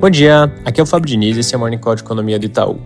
[0.00, 2.38] Bom dia, aqui é o Fábio Diniz e esse é o Morning Call de Economia
[2.38, 2.80] do Itaú.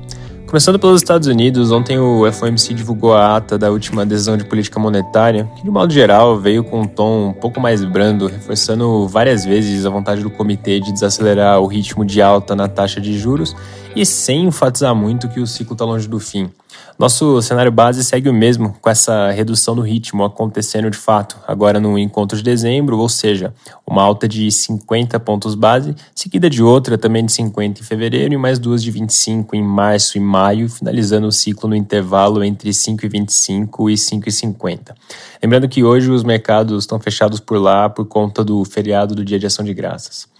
[0.48, 4.80] Começando pelos Estados Unidos, ontem o FOMC divulgou a ata da última decisão de política
[4.80, 9.44] monetária, que de modo geral veio com um tom um pouco mais brando, reforçando várias
[9.44, 13.54] vezes a vontade do comitê de desacelerar o ritmo de alta na taxa de juros
[13.94, 16.50] e sem enfatizar muito que o ciclo está longe do fim.
[16.96, 21.80] Nosso cenário base segue o mesmo, com essa redução do ritmo acontecendo de fato, agora
[21.80, 23.52] no encontro de dezembro, ou seja,
[23.84, 28.36] uma alta de 50 pontos base, seguida de outra também de 50 em fevereiro e
[28.36, 33.90] mais duas de 25 em março e maio, finalizando o ciclo no intervalo entre 5,25
[33.90, 34.94] e 5,50.
[35.42, 39.38] Lembrando que hoje os mercados estão fechados por lá por conta do feriado do Dia
[39.38, 40.32] de Ação de Graças.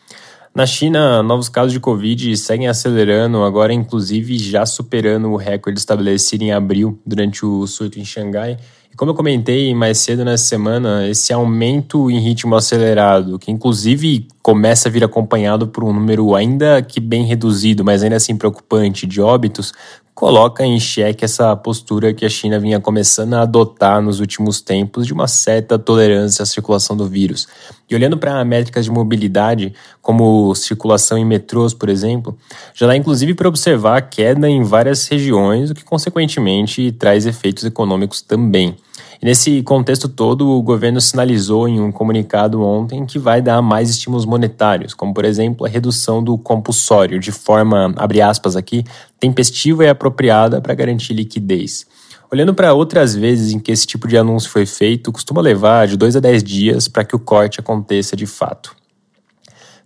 [0.54, 6.44] Na China, novos casos de Covid seguem acelerando, agora inclusive já superando o recorde estabelecido
[6.44, 8.56] em abril durante o surto em Xangai.
[8.92, 14.28] E como eu comentei mais cedo nessa semana, esse aumento em ritmo acelerado, que inclusive
[14.44, 19.06] começa a vir acompanhado por um número ainda que bem reduzido, mas ainda assim preocupante,
[19.06, 19.72] de óbitos,
[20.14, 25.06] coloca em xeque essa postura que a China vinha começando a adotar nos últimos tempos
[25.06, 27.48] de uma certa tolerância à circulação do vírus.
[27.88, 29.72] E olhando para métricas de mobilidade,
[30.02, 32.36] como circulação em metrôs, por exemplo,
[32.74, 37.64] já dá inclusive para observar a queda em várias regiões, o que consequentemente traz efeitos
[37.64, 38.76] econômicos também.
[39.24, 43.88] E nesse contexto todo, o governo sinalizou em um comunicado ontem que vai dar mais
[43.88, 48.84] estímulos monetários, como por exemplo a redução do compulsório, de forma, abre aspas aqui,
[49.18, 51.86] tempestiva e apropriada para garantir liquidez.
[52.30, 55.96] Olhando para outras vezes em que esse tipo de anúncio foi feito, costuma levar de
[55.96, 58.76] 2 a 10 dias para que o corte aconteça de fato.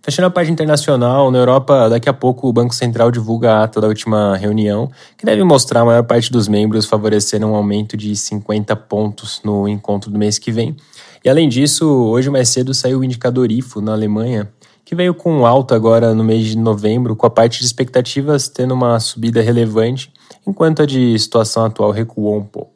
[0.09, 3.79] Fechando a parte internacional, na Europa, daqui a pouco o Banco Central divulga a ata
[3.79, 8.15] da última reunião, que deve mostrar a maior parte dos membros favorecer um aumento de
[8.15, 10.75] 50 pontos no encontro do mês que vem.
[11.23, 14.51] E além disso, hoje mais cedo saiu o indicador IFO na Alemanha,
[14.83, 18.73] que veio com alta agora no mês de novembro, com a parte de expectativas tendo
[18.73, 20.11] uma subida relevante,
[20.47, 22.68] enquanto a de situação atual recuou um pouco.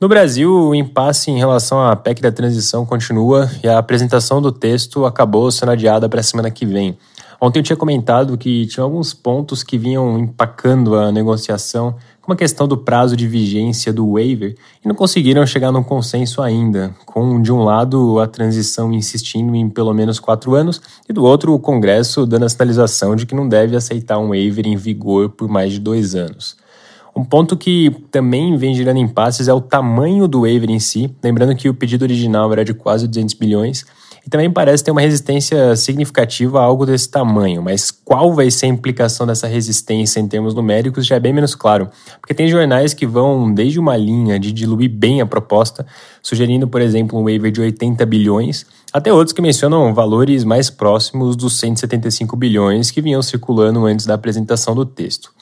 [0.00, 4.50] No Brasil, o impasse em relação à PEC da transição continua e a apresentação do
[4.50, 6.96] texto acabou sendo adiada para a semana que vem.
[7.38, 12.36] Ontem eu tinha comentado que tinha alguns pontos que vinham empacando a negociação, como a
[12.36, 17.42] questão do prazo de vigência do waiver, e não conseguiram chegar num consenso ainda, com,
[17.42, 21.58] de um lado, a transição insistindo em pelo menos quatro anos, e do outro, o
[21.58, 25.72] Congresso dando a sinalização de que não deve aceitar um waiver em vigor por mais
[25.72, 26.56] de dois anos.
[27.14, 31.56] Um ponto que também vem gerando impasses é o tamanho do waiver em si, lembrando
[31.56, 33.84] que o pedido original era de quase 200 bilhões,
[34.24, 38.66] e também parece ter uma resistência significativa a algo desse tamanho, mas qual vai ser
[38.66, 41.88] a implicação dessa resistência em termos numéricos já é bem menos claro,
[42.20, 45.86] porque tem jornais que vão desde uma linha de diluir bem a proposta,
[46.22, 51.34] sugerindo, por exemplo, um waiver de 80 bilhões, até outros que mencionam valores mais próximos
[51.34, 55.32] dos 175 bilhões que vinham circulando antes da apresentação do texto.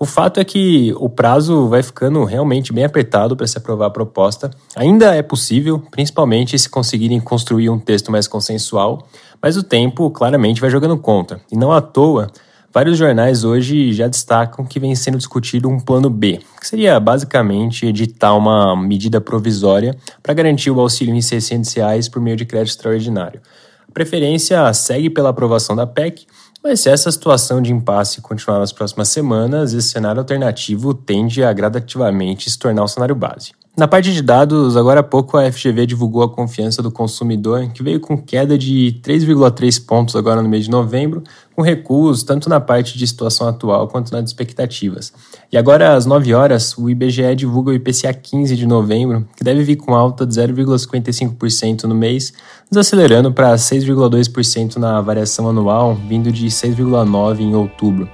[0.00, 3.90] O fato é que o prazo vai ficando realmente bem apertado para se aprovar a
[3.90, 4.48] proposta.
[4.76, 9.08] Ainda é possível, principalmente se conseguirem construir um texto mais consensual,
[9.42, 11.40] mas o tempo claramente vai jogando contra.
[11.50, 12.28] E não à toa,
[12.72, 17.84] vários jornais hoje já destacam que vem sendo discutido um plano B, que seria basicamente
[17.84, 22.70] editar uma medida provisória para garantir o auxílio em 600 reais por meio de crédito
[22.70, 23.40] extraordinário.
[23.88, 26.24] A preferência segue pela aprovação da PEC,
[26.62, 31.52] mas se essa situação de impasse continuar nas próximas semanas, esse cenário alternativo tende a
[31.52, 33.52] gradativamente se tornar o cenário base.
[33.78, 37.80] Na parte de dados, agora há pouco a FGV divulgou a confiança do consumidor, que
[37.80, 41.22] veio com queda de 3,3 pontos agora no mês de novembro,
[41.54, 45.12] com recuos tanto na parte de situação atual quanto nas expectativas.
[45.52, 49.62] E agora, às 9 horas, o IBGE divulga o IPCA 15 de novembro, que deve
[49.62, 52.32] vir com alta de 0,55% no mês,
[52.68, 58.08] desacelerando para 6,2% na variação anual, vindo de 6,9% em outubro.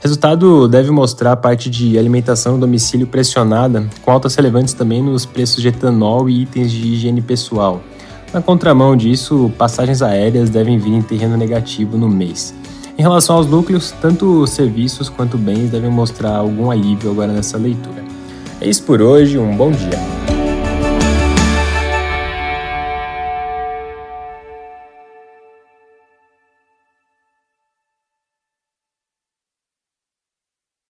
[0.00, 5.26] Resultado deve mostrar a parte de alimentação no domicílio pressionada, com altas relevantes também nos
[5.26, 7.80] preços de etanol e itens de higiene pessoal.
[8.32, 12.54] Na contramão disso, passagens aéreas devem vir em terreno negativo no mês.
[12.96, 18.04] Em relação aos núcleos, tanto serviços quanto bens devem mostrar algum alívio agora nessa leitura.
[18.60, 20.17] É isso por hoje, um bom dia.